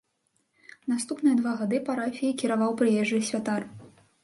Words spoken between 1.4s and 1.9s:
два гады